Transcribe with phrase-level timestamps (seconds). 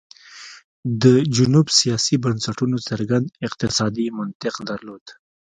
[1.03, 1.05] د
[1.35, 5.03] جنوب سیاسي بنسټونو څرګند اقتصادي منطق درلود.